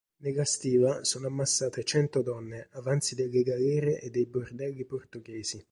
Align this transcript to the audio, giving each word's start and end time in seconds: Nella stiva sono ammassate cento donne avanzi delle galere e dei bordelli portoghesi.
Nella 0.23 0.45
stiva 0.45 1.03
sono 1.03 1.27
ammassate 1.27 1.83
cento 1.83 2.23
donne 2.23 2.69
avanzi 2.71 3.13
delle 3.13 3.43
galere 3.43 3.99
e 4.01 4.09
dei 4.09 4.25
bordelli 4.25 4.83
portoghesi. 4.83 5.63